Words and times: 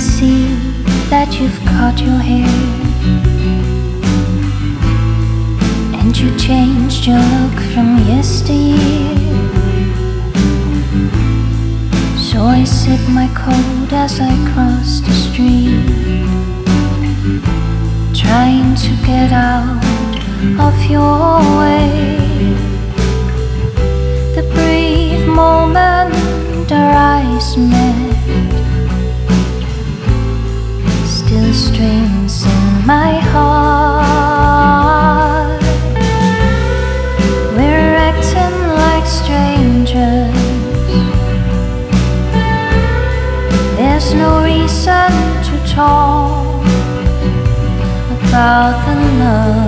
see 0.00 0.54
that 1.10 1.40
you've 1.40 1.58
cut 1.64 2.00
your 2.00 2.20
hair 2.30 2.48
and 5.98 6.16
you 6.16 6.36
changed 6.38 7.06
your 7.06 7.18
look 7.18 7.58
from 7.72 7.98
yesteryear. 8.06 8.78
So 12.16 12.44
I 12.44 12.64
sip 12.64 13.00
my 13.08 13.28
coat 13.34 13.92
as 13.92 14.20
I 14.20 14.34
cross 14.52 15.00
the 15.00 15.12
street, 15.12 15.84
trying 18.14 18.74
to 18.76 18.90
get 19.06 19.32
out 19.32 19.82
of 20.60 20.90
your. 20.90 21.37
talk 45.78 46.66
about 48.10 48.84
the 48.84 48.94
love. 49.20 49.67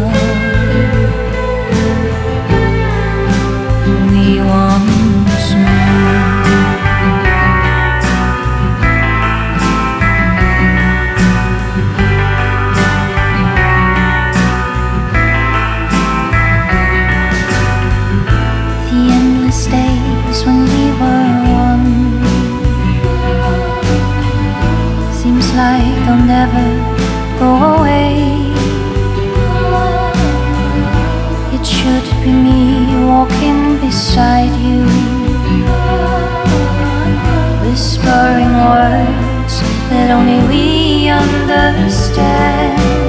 we 40.61 41.09
understand. 41.09 43.00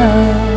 了。 0.00 0.49